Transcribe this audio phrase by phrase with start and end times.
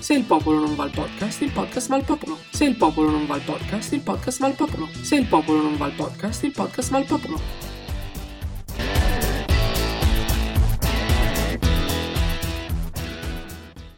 [0.00, 2.38] Se il popolo non va al podcast, il podcast va al popolo.
[2.50, 4.88] Se il popolo non va al podcast, il podcast va al popolo.
[5.02, 7.38] Se il popolo non va al podcast, il podcast va al popolo.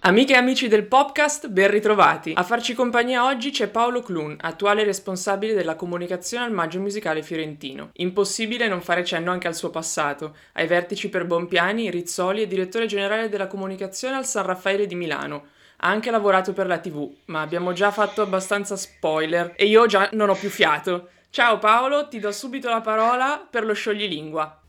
[0.00, 2.32] Amiche e amici del podcast, ben ritrovati.
[2.34, 7.90] A farci compagnia oggi c'è Paolo Clun, attuale responsabile della comunicazione al Maggio Musicale Fiorentino.
[7.98, 12.86] Impossibile non fare cenno anche al suo passato, ai vertici per Bompiani, Rizzoli e direttore
[12.86, 15.60] generale della comunicazione al San Raffaele di Milano.
[15.84, 20.10] Ha anche lavorato per la TV, ma abbiamo già fatto abbastanza spoiler e io già
[20.12, 21.08] non ho più fiato.
[21.30, 24.60] Ciao Paolo, ti do subito la parola per lo scioglilingua.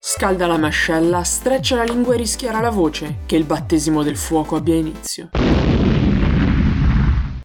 [0.00, 4.56] Scalda la mascella, streccia la lingua e rischiara la voce, che il battesimo del fuoco
[4.56, 5.30] abbia inizio.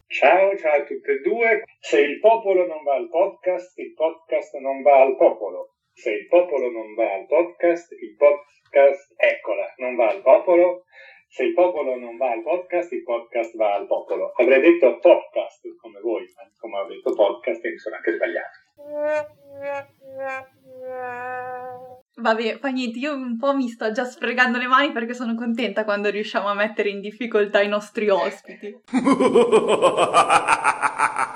[0.08, 1.64] Ciao, ciao a tutte e due.
[1.80, 5.74] Se il popolo non va al podcast, il podcast non va al popolo.
[5.98, 10.84] Se il popolo non va al podcast, il podcast, eccola, non va al popolo.
[11.28, 14.32] Se il popolo non va al podcast, il podcast va al popolo.
[14.36, 18.58] Avrei detto podcast come voi, ma come ho detto podcast e mi sono anche sbagliato.
[22.18, 25.84] Vabbè, fa niente, io un po' mi sto già sfregando le mani perché sono contenta
[25.84, 28.84] quando riusciamo a mettere in difficoltà i nostri ospiti.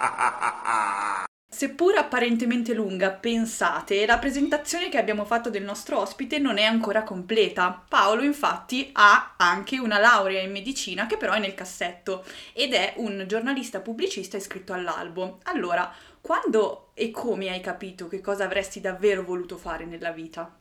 [1.62, 7.04] Seppur apparentemente lunga, pensate, la presentazione che abbiamo fatto del nostro ospite non è ancora
[7.04, 7.86] completa.
[7.88, 12.24] Paolo infatti ha anche una laurea in medicina che però è nel cassetto
[12.56, 15.38] ed è un giornalista pubblicista iscritto all'albo.
[15.44, 15.88] Allora,
[16.20, 20.52] quando e come hai capito che cosa avresti davvero voluto fare nella vita?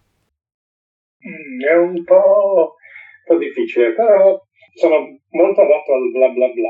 [1.26, 4.38] Mm, è un po', un po' difficile, però
[4.74, 6.68] sono molto adatto al bla bla bla.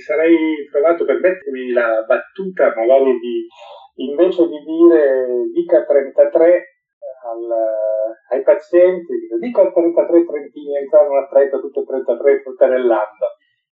[0.00, 3.46] Sarei provato per mettermi la battuta magari di
[4.00, 6.64] invece di dire dica 33
[7.22, 7.46] al,
[8.30, 13.26] ai pazienti, dica al 33 trentini entrare in una stretta tutte e 33 fruttarellando.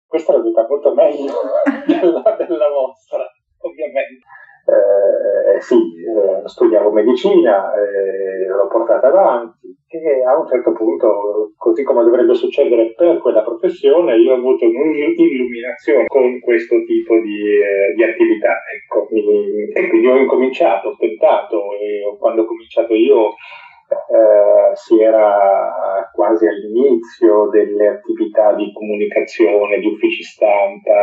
[0.08, 1.34] Questa la vita molto meglio
[1.85, 3.25] della, della vostra,
[3.59, 4.25] ovviamente.
[4.66, 11.84] Eh, sì, eh, studiavo medicina, eh, l'ho portata avanti e a un certo punto, così
[11.84, 17.94] come dovrebbe succedere per quella professione, io ho avuto un'illuminazione con questo tipo di, eh,
[17.96, 18.56] di attività.
[18.74, 26.09] Ecco, e quindi ho incominciato, ho tentato e quando ho cominciato io eh, si era
[26.14, 30.96] quasi all'inizio delle attività di comunicazione, di uffici stampa,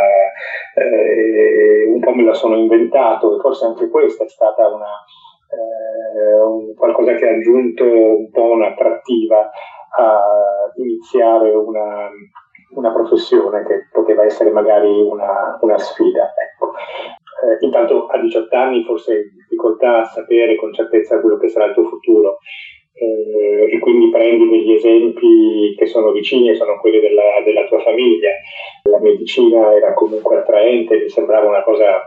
[0.74, 5.04] eh, un po' me la sono inventato e forse anche questa è stata una,
[5.52, 9.50] eh, un, qualcosa che ha aggiunto un po' un'attrattiva
[9.98, 10.20] a
[10.76, 12.10] iniziare una,
[12.74, 16.32] una professione che poteva essere magari una, una sfida.
[16.34, 16.72] Ecco.
[16.72, 21.66] Eh, intanto a 18 anni forse hai difficoltà a sapere con certezza quello che sarà
[21.66, 22.38] il tuo futuro
[22.94, 27.80] eh, e quindi prendi degli esempi che sono vicini e sono quelli della, della tua
[27.80, 28.30] famiglia.
[28.84, 32.00] La medicina era comunque attraente, mi sembrava una cosa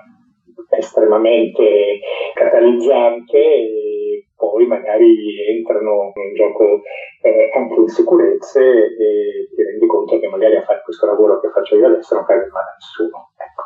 [0.70, 2.00] estremamente
[2.34, 3.95] catalizzante e
[4.36, 6.82] poi magari entrano in gioco
[7.22, 11.76] eh, anche insicurezze e ti rendi conto che magari a fare questo lavoro che faccio
[11.76, 13.32] io adesso non in mano a nessuno.
[13.38, 13.64] Ecco.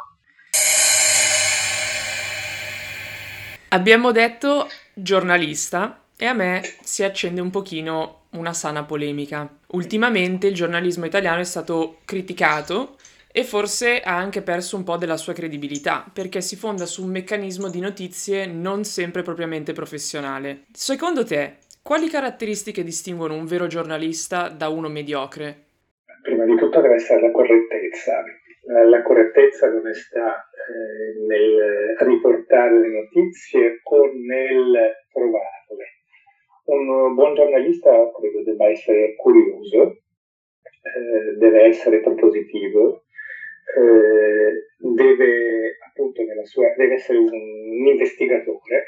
[3.70, 9.48] Abbiamo detto giornalista e a me si accende un pochino una sana polemica.
[9.72, 12.98] Ultimamente il giornalismo italiano è stato criticato
[13.32, 17.12] e forse ha anche perso un po' della sua credibilità, perché si fonda su un
[17.12, 20.64] meccanismo di notizie non sempre propriamente professionale.
[20.72, 25.66] Secondo te, quali caratteristiche distinguono un vero giornalista da uno mediocre?
[26.24, 28.24] Prima di tutto deve essere la correttezza,
[28.88, 35.86] la correttezza e l'onestà eh, nel riportare le notizie o nel trovarle.
[36.66, 40.02] Un buon giornalista credo debba essere curioso,
[41.38, 43.06] deve essere propositivo,
[43.78, 48.86] eh, deve appunto sua, deve essere un, un investigatore,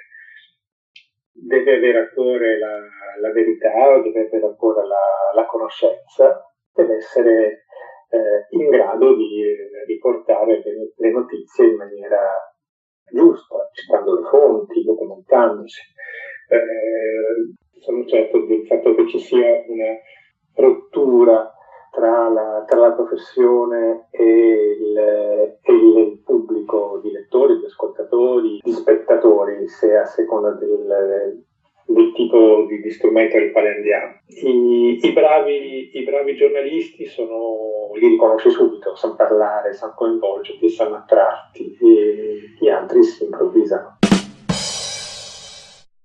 [1.32, 2.80] deve avere a cuore la,
[3.20, 3.70] la verità,
[4.02, 7.66] deve avere a cuore la, la conoscenza, deve essere
[8.10, 9.44] eh, in grado di
[9.88, 12.20] riportare le, le, notizie in maniera
[13.12, 15.82] giusta, citando le fonti, documentandosi.
[16.50, 19.98] Eh, sono certo del fatto che ci sia una
[20.56, 21.51] rottura
[22.02, 24.98] tra la, tra la professione e il,
[25.62, 31.44] e il, pubblico di lettori, di ascoltatori, di spettatori, se a seconda del,
[31.86, 34.14] del tipo di, di, strumento al quale andiamo.
[34.26, 40.96] I, i, bravi, I, bravi, giornalisti sono, li riconosci subito, sanno parlare, sanno coinvolgerti, sanno
[40.96, 44.00] attrarti, e gli altri si improvvisano.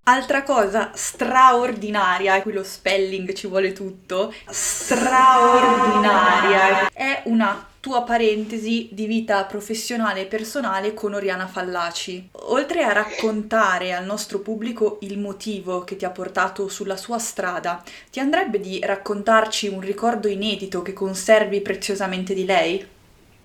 [0.09, 9.07] Altra cosa straordinaria, qui lo spelling ci vuole tutto, straordinaria, è una tua parentesi di
[9.07, 12.29] vita professionale e personale con Oriana Fallaci.
[12.51, 17.83] Oltre a raccontare al nostro pubblico il motivo che ti ha portato sulla sua strada,
[18.09, 22.87] ti andrebbe di raccontarci un ricordo inedito che conservi preziosamente di lei?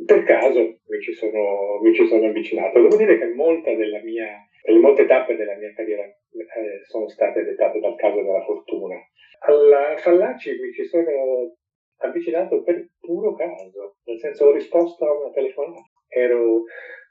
[0.06, 2.80] Per caso mi ci sono, mi ci sono avvicinato.
[2.80, 7.44] Devo dire che molta della mia, le molte tappe della mia carriera eh, sono state
[7.44, 8.96] dettate dal caso della fortuna.
[9.40, 11.56] Alla Fallaci mi ci sono
[11.98, 15.81] avvicinato per puro caso, nel senso ho risposto a una telefonata.
[16.08, 16.63] Ero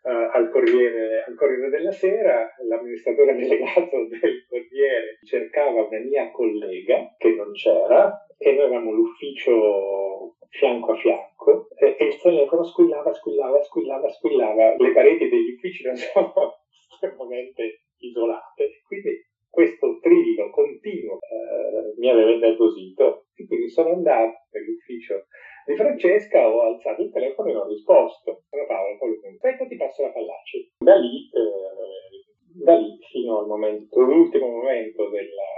[0.03, 7.15] uh, al, Corriere, al Corriere della Sera, l'amministratore delegato del Corriere cercava una mia collega
[7.19, 13.13] che non c'era e noi avevamo l'ufficio fianco a fianco e, e il telefono squillava,
[13.13, 14.75] squillava, squillava, squillava.
[14.77, 16.60] Le pareti degli uffici non sono
[17.01, 25.27] estremamente isolate, quindi questo trillo continuo eh, mi aveva innervosito e quindi sono andato nell'ufficio
[25.67, 28.45] di Francesca, ho alzato il telefono e ho risposto.
[28.49, 30.73] Sono Paolo, poi aspetta ti passo la Pallacci.
[30.79, 35.51] Da lì, eh, da lì fino al momento, l'ultimo momento della,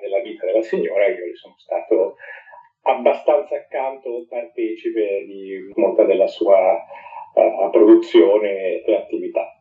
[0.00, 2.16] della vita della signora, io le sono stato
[2.82, 6.76] abbastanza accanto, partecipe di molta della sua
[7.34, 9.59] uh, produzione e attività.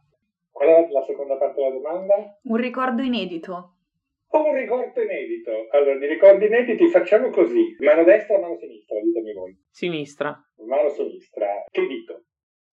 [0.60, 2.38] Qual è la seconda parte della domanda?
[2.44, 3.76] Un ricordo inedito.
[4.32, 5.52] Un ricordo inedito.
[5.72, 7.78] Allora, di ricordi inediti facciamo così.
[7.80, 9.58] Mano destra o mano sinistra, ditemi voi.
[9.70, 10.38] Sinistra.
[10.58, 11.64] Mano sinistra.
[11.72, 12.26] Che dito?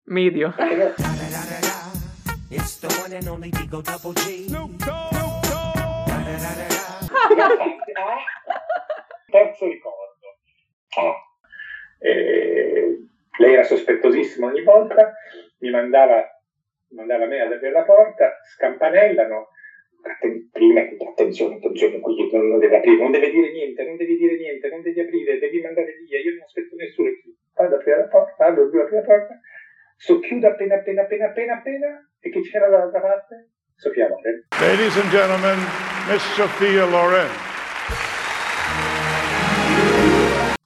[0.06, 0.52] Medio.
[9.30, 10.38] Terzo ricordo.
[10.98, 11.14] Ah.
[12.00, 12.98] Eh,
[13.38, 15.12] lei era sospettosissima ogni volta,
[15.58, 16.35] mi mandava,
[16.90, 19.48] mandava me ad aprire la porta, scampanellano,
[20.52, 24.68] prima attenzione, attenzione, qui non deve aprire, non deve dire niente, non devi dire niente,
[24.68, 27.10] non devi aprire, devi mandare via, io non aspetto nessuno.
[27.54, 29.40] Vado ad aprire la porta, vado ad aprire la porta,
[29.96, 33.50] socchiudo appena appena appena appena appena e che c'era dall'altra parte?
[33.76, 34.46] Sofia Loren.
[34.60, 35.58] Ladies and gentlemen,
[36.08, 37.28] Miss Sofia Loren.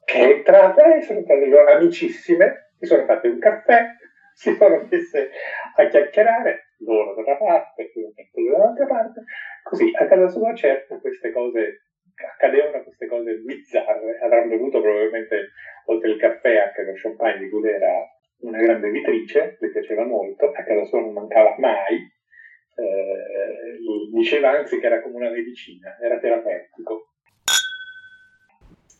[0.05, 3.97] Che è entrata e sono state amicissime, si sono fatte un caffè,
[4.41, 5.31] si sono messe
[5.77, 9.25] a chiacchierare, loro da una parte, io dall'altra parte,
[9.63, 11.83] così a casa sua certo queste cose
[12.15, 15.51] accadevano queste cose bizzarre, avranno bevuto probabilmente
[15.87, 17.93] oltre il caffè anche lo champagne di cui era
[18.41, 23.79] una grande vitrice, le piaceva molto, a casa sua non mancava mai, eh,
[24.11, 27.09] diceva anzi che era come una medicina, era terapeutico.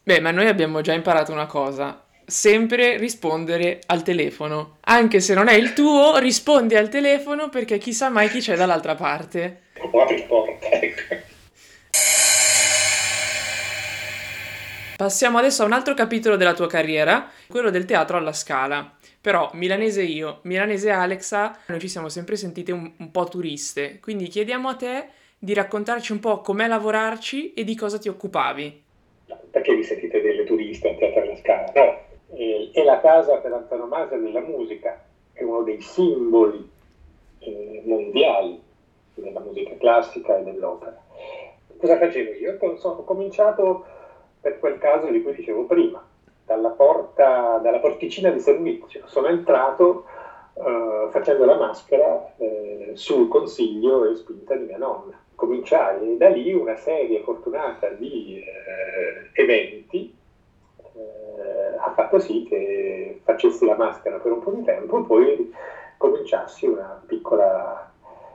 [0.05, 4.77] Beh, ma noi abbiamo già imparato una cosa, sempre rispondere al telefono.
[4.83, 8.95] Anche se non è il tuo, rispondi al telefono perché chissà mai chi c'è dall'altra
[8.95, 9.63] parte.
[9.75, 10.47] Ecco.
[14.97, 18.97] Passiamo adesso a un altro capitolo della tua carriera, quello del teatro alla Scala.
[19.21, 24.29] Però milanese io, milanese Alexa, noi ci siamo sempre sentite un, un po' turiste, quindi
[24.29, 25.09] chiediamo a te
[25.39, 28.83] di raccontarci un po' com'è lavorarci e di cosa ti occupavi.
[29.51, 31.73] Perché vi sentite delle turiste al Teatro alla Scala?
[31.75, 31.99] No,
[32.33, 36.69] eh, è la casa per antonomasia della musica, è uno dei simboli
[37.39, 38.61] eh, mondiali
[39.15, 40.97] della musica classica e dell'opera.
[41.79, 42.59] Cosa facevo io?
[42.61, 43.85] Ho cominciato
[44.41, 46.05] per quel caso di cui dicevo prima,
[46.45, 49.03] dalla, porta, dalla porticina di servizio.
[49.07, 50.05] Sono entrato
[50.55, 55.19] eh, facendo la maschera eh, sul consiglio e spinta di mia nonna.
[55.35, 60.15] Cominciai da lì una serie fortunata di eh, eventi
[61.91, 65.55] ha fatto sì che facessi la maschera per un po' di tempo e poi
[65.97, 67.93] cominciassi una piccola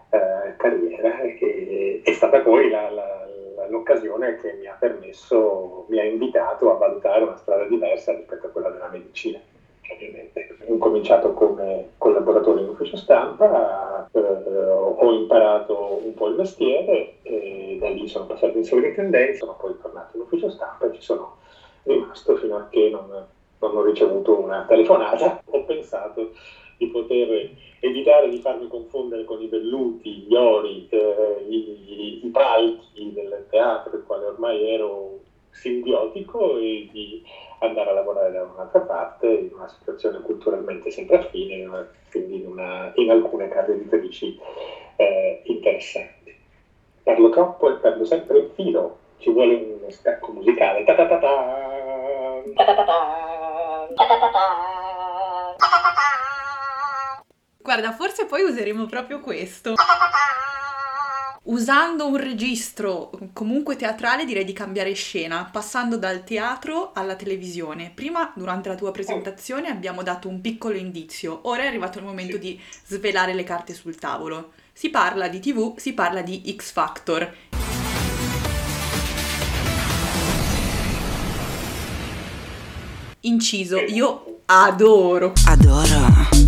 [0.09, 3.27] eh, carriera che è stata poi la, la,
[3.67, 8.49] un'occasione che mi ha permesso, mi ha invitato a valutare una strada diversa rispetto a
[8.49, 9.39] quella della medicina.
[9.91, 10.47] Ovviamente.
[10.67, 17.77] Ho cominciato come collaboratore in ufficio stampa, eh, ho imparato un po' il mestiere e
[17.79, 21.37] da lì sono passato in sovrintendenza, sono poi tornato in ufficio stampa e ci sono
[21.83, 23.27] rimasto fino a che non,
[23.59, 25.41] non ho ricevuto una telefonata.
[25.45, 26.31] Ho pensato
[26.77, 33.13] di poter evitare di farmi confondere con i velluti, gli ori, eh, i, i, palchi
[33.13, 35.19] del teatro, del quale ormai ero
[35.51, 37.23] simbiotico, e di
[37.59, 41.65] andare a lavorare da un'altra parte, in una situazione culturalmente sempre affine,
[42.11, 44.37] quindi in, una, in alcune case editrici
[44.97, 46.35] eh, interessanti.
[47.03, 50.83] Parlo troppo e perdo sempre il filo, ci vuole uno stacco musicale.
[50.83, 51.63] Ta-ta-ta-ta.
[52.53, 52.83] Ta-ta-ta-ta.
[52.83, 53.44] Ta-ta-ta-ta.
[57.57, 59.73] Guarda, forse poi useremo proprio questo.
[61.47, 67.91] Usando un registro comunque teatrale direi di cambiare scena, passando dal teatro alla televisione.
[67.93, 72.37] Prima, durante la tua presentazione, abbiamo dato un piccolo indizio, ora è arrivato il momento
[72.37, 74.53] di svelare le carte sul tavolo.
[74.73, 77.33] Si parla di TV, si parla di X Factor.
[83.25, 85.33] Inciso, io adoro.
[85.47, 86.45] Adoro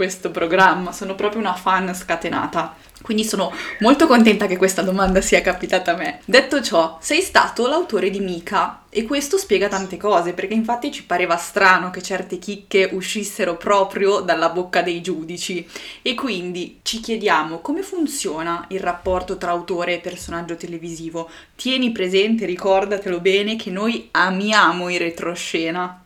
[0.00, 2.74] questo programma, sono proprio una fan scatenata.
[3.02, 6.20] Quindi sono molto contenta che questa domanda sia capitata a me.
[6.24, 11.04] Detto ciò, sei stato l'autore di Mika e questo spiega tante cose, perché infatti ci
[11.04, 15.68] pareva strano che certe chicche uscissero proprio dalla bocca dei giudici.
[16.00, 21.28] E quindi ci chiediamo come funziona il rapporto tra autore e personaggio televisivo.
[21.56, 25.99] Tieni presente, ricordatelo bene, che noi amiamo i retroscena.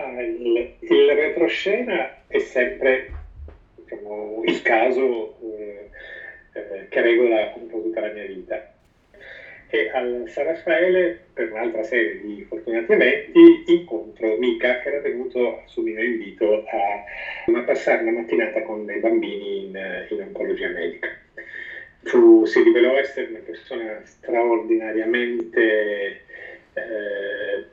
[0.00, 3.10] Ah, il, il retroscena è sempre
[3.74, 5.90] diciamo, il caso eh,
[6.52, 8.74] eh, che regola un po' tutta la mia vita.
[9.70, 15.64] E al San Raffaele, per un'altra serie di fortunati eventi, incontro Mica che era venuto
[15.66, 17.02] su mio invito a,
[17.58, 21.08] a passare una mattinata con dei bambini in, in oncologia medica.
[22.04, 26.22] Fu, si rivelò essere una persona straordinariamente
[26.72, 27.66] eh,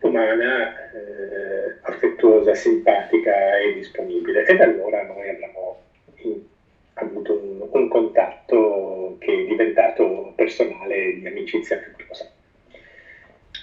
[0.00, 4.44] umana, eh, affettuosa, simpatica e disponibile.
[4.44, 5.80] E da allora noi abbiamo
[6.16, 6.40] in,
[6.94, 12.30] avuto un, un, contatto che è diventato personale di amicizia affettuosa.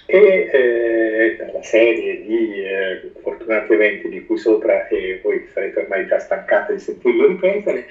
[0.06, 0.18] E
[0.52, 6.18] eh, la serie di eh, fortunati eventi di cui sopra, e voi sarete ormai già
[6.18, 7.86] stancati di sentirlo ripetere,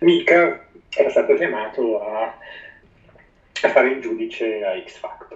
[0.00, 0.66] Mika
[0.96, 2.38] era stato chiamato a,
[3.62, 5.27] a fare il giudice a X Factor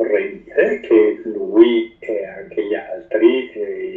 [0.00, 3.50] vorrei dire che lui e anche gli altri,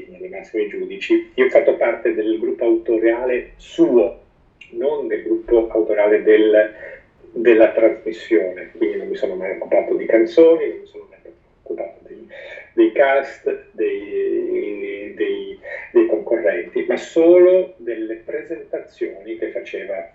[0.08, 4.20] i massimi giudici, io ho fatto parte del gruppo autoriale suo,
[4.72, 6.70] non del gruppo autoriale del,
[7.32, 11.20] della trasmissione, quindi non mi sono mai occupato di canzoni, non mi sono mai
[11.62, 12.28] occupato dei,
[12.74, 15.58] dei cast, dei, dei,
[15.92, 20.06] dei concorrenti, ma solo delle presentazioni che faceva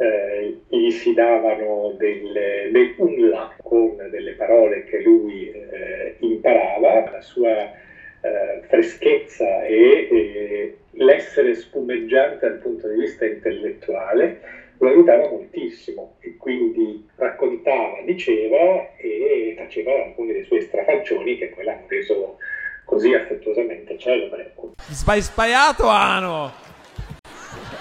[0.00, 7.20] eh, gli si davano del, del unla con delle parole che lui eh, imparava, la
[7.20, 14.40] sua eh, freschezza e, e, l'essere spumeggiante dal punto di vista intellettuale
[14.78, 21.64] lo aiutava moltissimo e quindi raccontava, diceva e faceva alcuni dei suoi strafalcioni che poi
[21.64, 22.38] l'hanno reso
[22.86, 24.54] così affettuosamente celebre.
[24.88, 26.50] Sbai sbagliato Ano!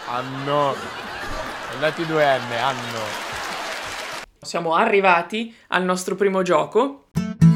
[0.06, 1.09] Anno!
[1.82, 3.00] Andati 2N, hanno.
[4.42, 7.08] Siamo arrivati al nostro primo gioco.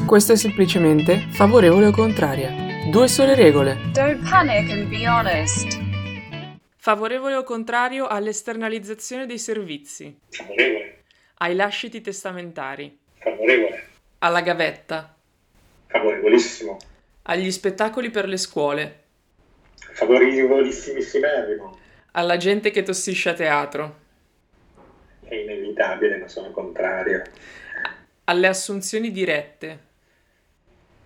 [0.06, 2.50] Questo è semplicemente favorevole o contraria.
[2.90, 3.76] Due sole regole.
[3.92, 5.78] Don't panic and be honest.
[6.78, 10.18] Favorevole o contrario all'esternalizzazione dei servizi.
[10.30, 11.02] Favorevole.
[11.34, 12.98] Ai lasciti testamentari.
[13.18, 13.88] Favorevole.
[14.20, 15.14] Alla gavetta.
[15.88, 16.78] Favorevolissimo.
[17.24, 19.02] Agli spettacoli per le scuole.
[19.74, 21.78] Favorevolissimissimo.
[22.12, 24.00] Alla gente che tossisce a teatro
[25.24, 27.22] è inevitabile, ma sono contrario.
[28.24, 29.78] Alle assunzioni dirette.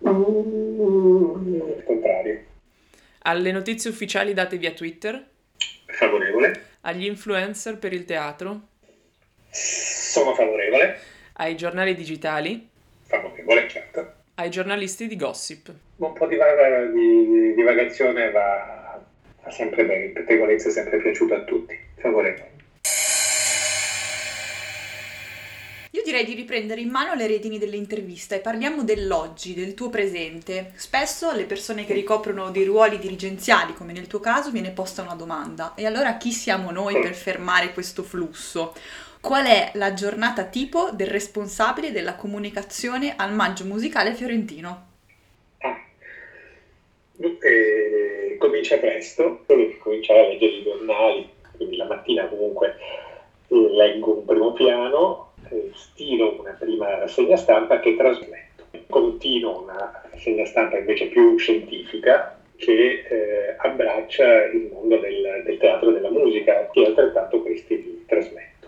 [0.07, 2.43] Mm, contrario.
[3.23, 5.23] Alle notizie ufficiali date via Twitter.
[5.87, 6.67] Favorevole.
[6.81, 8.67] Agli influencer per il teatro.
[9.49, 10.99] Sono favorevole.
[11.33, 12.69] Ai giornali digitali.
[13.03, 14.13] Favorevole, certo.
[14.35, 15.73] Ai giornalisti di gossip.
[15.97, 19.03] Un po' di, vaga, di divagazione va,
[19.43, 21.77] va sempre bene, il pettegolezzo è sempre piaciuto a tutti.
[21.95, 22.58] Favorevole.
[26.19, 30.71] Direi di riprendere in mano le redini dell'intervista e parliamo dell'oggi, del tuo presente.
[30.75, 35.15] Spesso alle persone che ricoprono dei ruoli dirigenziali, come nel tuo caso, viene posta una
[35.15, 35.73] domanda.
[35.75, 38.73] E allora chi siamo noi per fermare questo flusso?
[39.21, 44.87] Qual è la giornata tipo del responsabile della comunicazione al Maggio Musicale Fiorentino?
[45.59, 45.77] Ah,
[47.19, 52.75] eh, comincia presto, devi cominciare a leggere i giornali, quindi la mattina comunque
[53.47, 58.65] leggo un primo piano, eh, stilo una prima rassegna stampa che trasmetto.
[58.87, 65.89] Continuo una rassegna stampa invece più scientifica che eh, abbraccia il mondo del, del teatro
[65.89, 68.67] e della musica e altrettanto questi li trasmetto.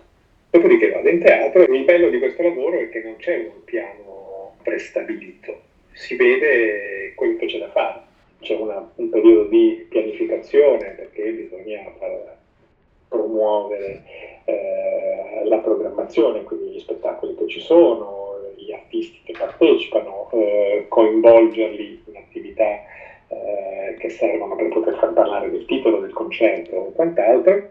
[0.50, 3.64] Dopodiché vado in teatro e il bello di questo lavoro è che non c'è un
[3.64, 5.60] piano prestabilito,
[5.92, 8.00] si vede quello che c'è da fare.
[8.40, 12.36] C'è una, un periodo di pianificazione perché bisogna far,
[13.12, 14.02] promuovere
[14.44, 22.02] eh, la programmazione, quindi gli spettacoli che ci sono, gli artisti che partecipano, eh, coinvolgerli
[22.06, 22.80] in attività
[23.28, 27.70] eh, che servono per poter far parlare del titolo del concerto o quant'altro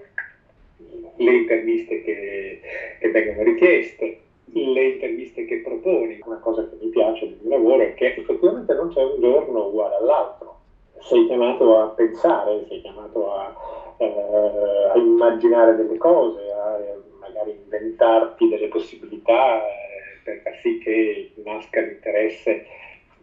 [1.16, 2.60] le interviste che,
[3.00, 6.20] che vengono richieste, le interviste che proponi.
[6.26, 9.68] Una cosa che mi piace del mio lavoro è che effettivamente non c'è un giorno
[9.68, 10.61] uguale all'altro.
[11.04, 13.56] Sei chiamato a pensare, sei chiamato a,
[13.98, 16.78] eh, a immaginare delle cose, a
[17.20, 22.66] magari inventarti delle possibilità eh, per far sì che nasca l'interesse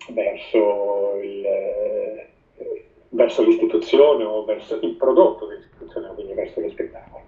[0.08, 2.28] verso, il, eh,
[3.10, 7.26] verso l'istituzione o verso il prodotto dell'istituzione, quindi verso lo spettacolo.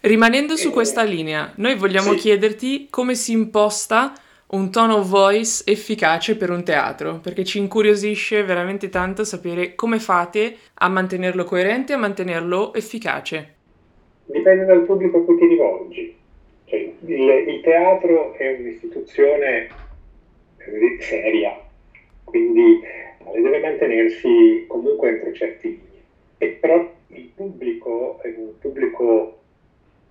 [0.00, 2.16] Rimanendo su questa linea, noi vogliamo sì.
[2.16, 4.12] chiederti come si imposta
[4.52, 9.98] un tone of voice efficace per un teatro, perché ci incuriosisce veramente tanto sapere come
[9.98, 13.54] fate a mantenerlo coerente e a mantenerlo efficace.
[14.26, 16.16] Dipende dal pubblico a cui ti rivolgi.
[16.66, 19.68] Cioè, il, il teatro è un'istituzione
[20.58, 21.58] eh, seria,
[22.24, 22.80] quindi
[23.32, 26.02] deve mantenersi comunque entro certi limiti.
[26.38, 29.41] E però il pubblico è un pubblico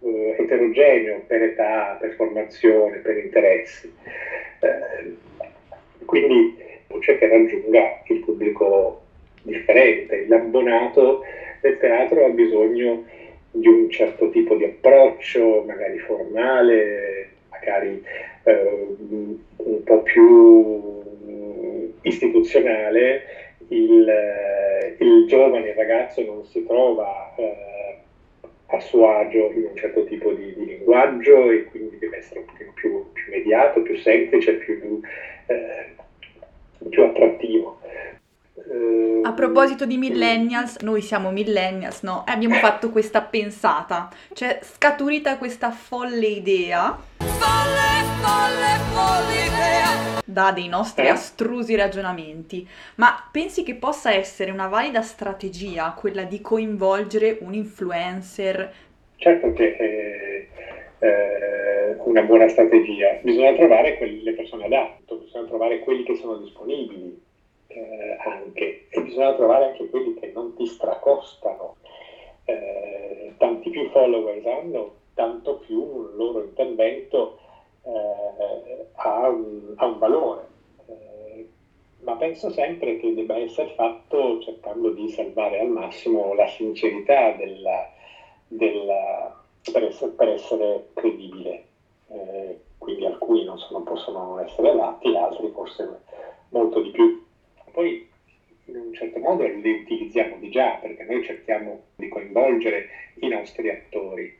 [0.03, 3.91] eh, eterogeneo per età, per formazione, per interessi.
[4.59, 5.15] Eh,
[6.05, 6.55] quindi
[6.99, 9.01] c'è che raggiunga il pubblico
[9.43, 10.25] differente.
[10.27, 11.21] L'abbonato
[11.61, 13.03] del teatro ha bisogno
[13.51, 18.03] di un certo tipo di approccio, magari formale, magari
[18.43, 18.95] eh,
[19.57, 20.99] un po' più
[22.01, 23.21] istituzionale.
[23.67, 27.70] Il, eh, il giovane ragazzo non si trova eh,
[28.71, 32.45] a suo agio in un certo tipo di, di linguaggio e quindi deve essere un
[32.45, 34.99] pochino più, più immediato, più semplice, più,
[35.47, 35.95] eh,
[36.89, 37.79] più attrattivo.
[38.55, 42.23] Eh, a proposito di millennials, noi siamo millennials, no?
[42.27, 46.97] E abbiamo fatto questa pensata, cioè scaturita questa folle idea.
[47.17, 50.20] Folle, folle, folle idea!
[50.31, 51.09] Da dei nostri eh?
[51.09, 52.65] astrusi ragionamenti.
[52.95, 58.73] Ma pensi che possa essere una valida strategia quella di coinvolgere un influencer?
[59.17, 60.47] Certo che è
[61.05, 63.19] eh, una buona strategia.
[63.21, 67.21] Bisogna trovare quelle, le persone adatte, bisogna trovare quelli che sono disponibili
[67.67, 71.75] eh, anche e bisogna trovare anche quelli che non ti stracostano.
[72.45, 77.39] Eh, tanti più followers hanno, tanto più il loro intervento
[77.83, 80.47] eh, ha, un, ha, un, valore.
[80.87, 81.49] Eh,
[82.01, 87.91] ma penso sempre che debba essere fatto cercando di salvare al massimo la sincerità della,
[88.47, 91.65] della, per, essere, per, essere, credibile.
[92.07, 95.99] Eh, quindi alcuni non sono, possono essere adatti, altri forse
[96.49, 97.21] molto di più
[97.71, 98.07] poi
[98.65, 102.87] in un certo modo li utilizziamo di già perché noi cerchiamo di coinvolgere
[103.21, 104.33] i nostri attori,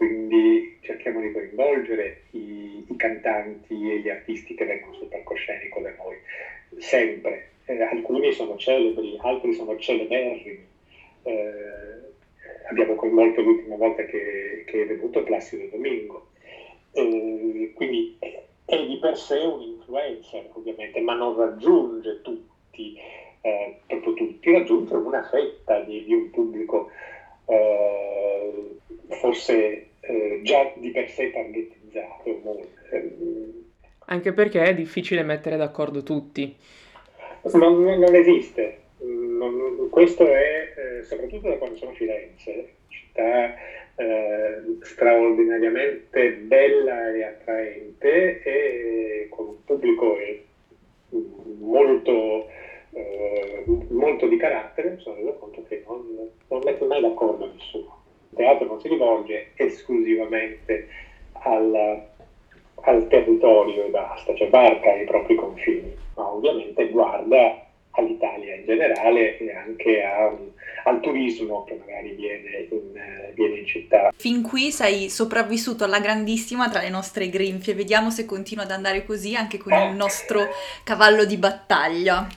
[0.00, 5.92] quindi cerchiamo di coinvolgere i, i cantanti e gli artisti che vengono sul palcoscenico da
[5.98, 6.16] noi,
[6.78, 7.50] sempre.
[7.66, 10.66] Eh, alcuni sono celebri, altri sono celeberrimi.
[11.24, 11.42] Eh,
[12.70, 16.28] abbiamo coinvolto l'ultima volta che, che è venuto Placido Domingo.
[16.92, 18.16] Eh, quindi
[18.64, 22.98] è di per sé un influencer, ovviamente, ma non raggiunge tutti
[23.42, 26.88] eh, proprio tutti, raggiungere una fetta di, di un pubblico
[27.44, 32.40] eh, forse eh, già di per sé targetizzato.
[34.06, 36.56] Anche perché è difficile mettere d'accordo tutti.
[37.52, 38.78] Non, non esiste.
[38.98, 43.54] Non, questo è eh, soprattutto da quando sono a Firenze, città
[43.96, 50.16] eh, straordinariamente bella e attraente e con un pubblico
[51.58, 52.48] molto
[52.92, 57.99] eh, molto di carattere, mi sono reso conto che non, non mette mai d'accordo nessuno.
[58.30, 60.88] Il teatro non si rivolge esclusivamente
[61.32, 62.06] al,
[62.82, 69.36] al territorio e basta, cioè varca i propri confini, ma ovviamente guarda all'Italia in generale
[69.36, 70.32] e anche a,
[70.84, 74.12] al turismo che magari viene in, viene in città.
[74.16, 77.74] Fin qui sei sopravvissuto alla grandissima tra le nostre grinfie.
[77.74, 80.46] Vediamo se continua ad andare così anche con il nostro
[80.84, 82.28] cavallo di battaglia.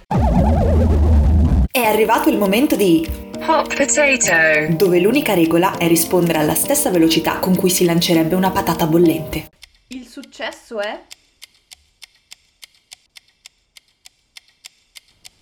[1.72, 4.74] È arrivato il momento di Hot potato.
[4.76, 9.50] dove l'unica regola è rispondere alla stessa velocità con cui si lancerebbe una patata bollente.
[9.88, 10.98] Il successo è?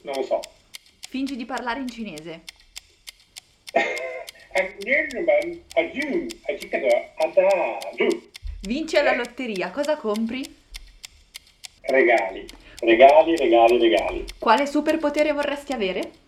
[0.01, 0.39] Non lo so.
[1.07, 2.41] Fingi di parlare in cinese.
[8.61, 10.43] Vinci alla lotteria, cosa compri?
[11.81, 12.47] Regali,
[12.79, 14.25] regali, regali, regali.
[14.39, 16.20] Quale superpotere vorresti avere?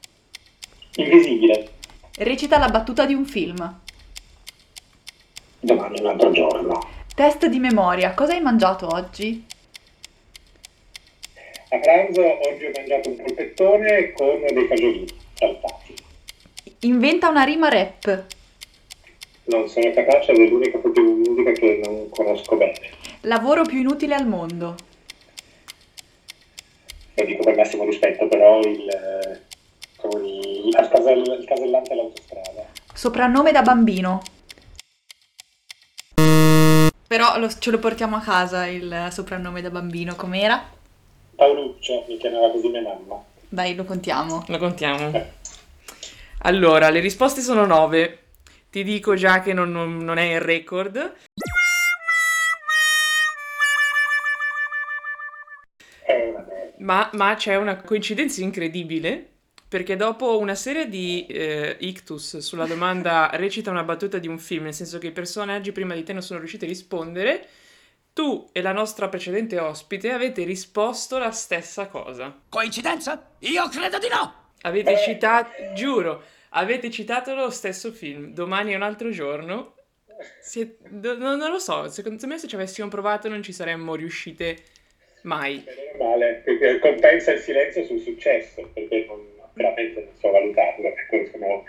[0.95, 1.69] Invisibile.
[2.17, 3.79] Recita la battuta di un film.
[5.59, 6.87] Domani è un altro giorno.
[7.15, 9.45] Test di memoria, cosa hai mangiato oggi?
[11.69, 15.95] A pranzo oggi ho mangiato un polpettone con dei fagiolini saltati.
[16.81, 18.25] Inventa una rima rap.
[19.45, 22.79] Non sono capace è l'unica di musica che non conosco bene.
[23.21, 24.75] Lavoro più inutile al mondo.
[27.15, 29.32] Lo dico per massimo rispetto, però il,
[30.81, 32.65] il, casell- il casellante all'autostrada.
[32.93, 34.21] Soprannome da bambino.
[37.07, 40.63] Però lo- ce lo portiamo a casa il soprannome da bambino, com'era?
[41.35, 43.23] Paoluccio, mi chiamava così mia mamma.
[43.49, 44.43] Dai, lo contiamo.
[44.47, 45.11] Lo contiamo.
[46.45, 48.19] Allora, le risposte sono nove.
[48.71, 51.13] Ti dico già che non, non- non è il record.
[56.05, 56.73] Eh, vabbè.
[56.79, 59.32] Ma, ma c'è una coincidenza incredibile
[59.73, 64.65] perché dopo una serie di eh, ictus sulla domanda recita una battuta di un film,
[64.65, 67.47] nel senso che i personaggi prima di te non sono riusciti a rispondere,
[68.13, 72.39] tu e la nostra precedente ospite avete risposto la stessa cosa.
[72.49, 73.31] Coincidenza?
[73.39, 74.51] Io credo di no!
[74.61, 79.73] Avete citato, giuro, avete citato lo stesso film, domani è un altro giorno.
[80.39, 84.55] Sie- do- non, lo so, secondo me se ci avessimo provato non ci saremmo riuscite
[85.23, 85.63] mai.
[85.65, 86.43] Meno male,
[86.79, 90.87] compensa il silenzio sul successo, perché non, veramente non so valutarlo.
[90.87, 91.63] Ecco, sono,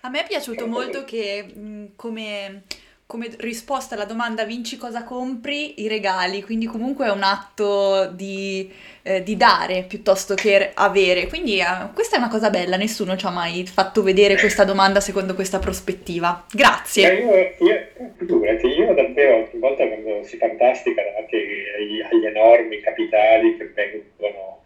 [0.00, 2.62] A me è piaciuto molto che mh, come,
[3.06, 8.70] come risposta alla domanda vinci cosa compri, i regali, quindi comunque è un atto di,
[9.02, 11.26] eh, di dare piuttosto che avere.
[11.26, 15.00] Quindi eh, questa è una cosa bella, nessuno ci ha mai fatto vedere questa domanda
[15.00, 16.44] secondo questa prospettiva.
[16.52, 17.14] Grazie.
[17.14, 23.56] io, io, figurati, io davvero ogni volta quando si fantastica davanti agli, agli enormi capitali
[23.56, 24.62] che vengono,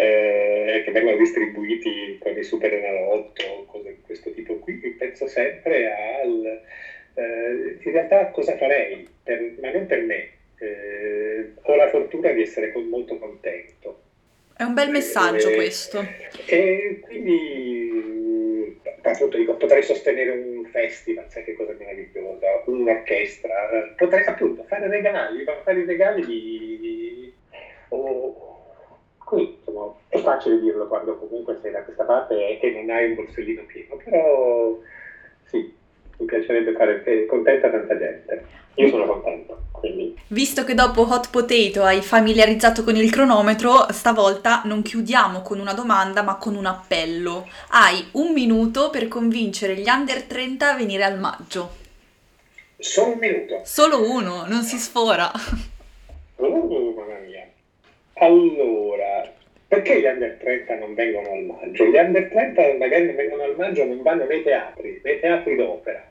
[0.00, 5.90] eh, che vengono distribuiti con i super enalotto, cose di questo tipo qui, penso sempre
[6.20, 6.60] al...
[7.14, 10.28] eh, in realtà cosa farei, Per- ma non per me.
[10.60, 14.02] Eh, ho la fortuna di essere con- molto contento.
[14.56, 16.06] È un bel messaggio Eh, questo.
[16.46, 24.24] E quindi appunto dico, potrei sostenere un festival, sai che cosa meravigliosa, un'orchestra, eh, potrei
[24.24, 27.32] appunto fare regali, fare i regali di...
[27.88, 28.57] o-
[29.28, 33.14] qui insomma è facile dirlo quando comunque sei da questa parte e non hai un
[33.16, 34.78] borsellino pieno, però
[35.44, 35.72] sì,
[36.18, 38.56] mi piacerebbe fare contenta tanta gente.
[38.76, 44.62] Io sono contento, quindi Visto che dopo Hot Potato hai familiarizzato con il cronometro, stavolta
[44.64, 47.46] non chiudiamo con una domanda ma con un appello.
[47.70, 51.70] Hai un minuto per convincere gli under 30 a venire al maggio.
[52.78, 53.60] solo un minuto.
[53.64, 55.30] Solo uno, non si sfora.
[56.36, 57.48] Oh, mamma mia.
[58.20, 59.07] Allora,
[59.68, 61.84] perché gli under 30 non vengono al maggio?
[61.84, 66.02] Gli under 30 magari non vengono al maggio, non vanno nei teatri, nei teatri d'opera.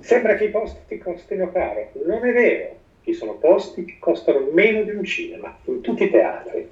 [0.00, 1.90] Sembra che i posti costino caro.
[2.04, 2.76] Non è vero.
[3.02, 6.68] Ci sono posti che costano meno di un cinema, in tutti i teatri.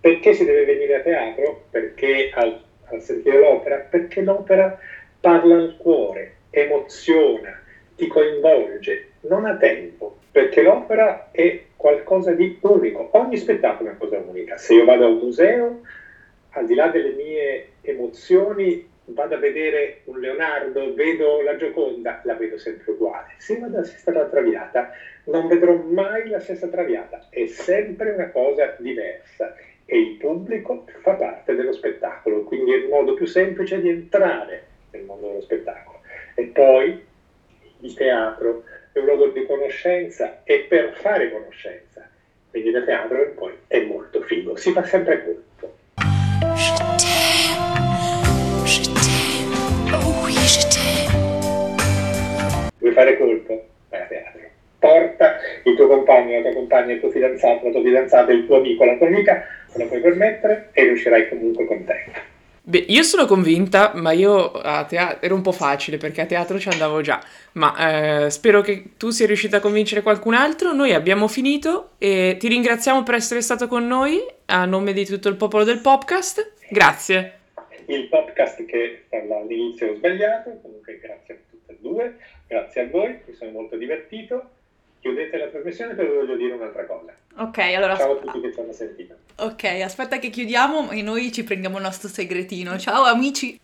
[0.00, 1.64] Perché si deve venire a teatro?
[1.70, 3.76] Perché al, al sentire l'opera?
[3.76, 4.78] Perché l'opera
[5.18, 7.59] parla al cuore, emoziona,
[8.00, 13.10] ti coinvolge, non ha tempo, perché l'opera è qualcosa di unico.
[13.12, 14.56] Ogni spettacolo è una cosa unica.
[14.56, 15.80] Se io vado a un museo,
[16.52, 22.34] al di là delle mie emozioni, vado a vedere un Leonardo, vedo la Gioconda, la
[22.36, 23.34] vedo sempre uguale.
[23.36, 24.92] Se vado alla stessa traviata,
[25.24, 31.12] non vedrò mai la stessa traviata, è sempre una cosa diversa e il pubblico fa
[31.12, 35.98] parte dello spettacolo, quindi è il modo più semplice di entrare nel mondo dello spettacolo.
[36.34, 37.08] E poi
[37.82, 42.08] il teatro è un luogo di conoscenza e per fare conoscenza,
[42.50, 45.78] quindi da teatro in poi è molto figo, si fa sempre colpo.
[52.78, 53.66] Vuoi fare colpo?
[53.88, 54.40] Vai a teatro.
[54.78, 58.56] Porta il tuo compagno, la tua compagna, il tuo fidanzato, la tua fidanzata, il tuo
[58.56, 62.29] amico, la tua amica, te lo puoi permettere e riuscirai comunque contenta.
[62.70, 66.56] Beh, io sono convinta, ma io a teatro era un po' facile perché a teatro
[66.56, 67.20] ci andavo già,
[67.54, 70.72] ma eh, spero che tu sia riuscita a convincere qualcun altro.
[70.72, 75.28] Noi abbiamo finito e ti ringraziamo per essere stato con noi a nome di tutto
[75.28, 76.52] il popolo del podcast.
[76.70, 77.38] Grazie.
[77.86, 83.18] Il podcast che all'inizio ho sbagliato, comunque grazie a tutte e due, grazie a voi,
[83.26, 84.48] mi sono molto divertito.
[85.00, 87.14] Chiudete la trasmissione perché voglio dire un'altra cosa.
[87.36, 87.96] Ok, allora...
[87.96, 89.14] Ciao a tutti che ci hanno sentito.
[89.38, 92.78] Ok, aspetta che chiudiamo e noi ci prendiamo il nostro segretino.
[92.78, 93.58] Ciao amici!